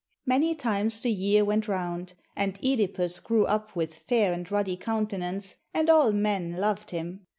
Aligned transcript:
Many 0.25 0.55
times 0.55 0.99
the 1.01 1.11
year 1.11 1.45
went 1.45 1.67
round, 1.67 2.13
and 2.35 2.55
(Edipus 2.63 3.19
grew 3.19 3.45
up 3.45 3.75
with 3.75 3.93
fair 3.93 4.33
and 4.33 4.49
ruddy 4.49 4.75
countenance, 4.75 5.57
and 5.75 5.91
all 5.91 6.11
men 6.11 6.53
loved 6.53 6.89
him. 6.89 7.27